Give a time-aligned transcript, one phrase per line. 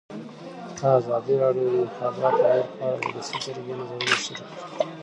[0.97, 4.49] ازادي راډیو د د انتخاباتو بهیر په اړه د ولسي جرګې نظرونه شریک کړي.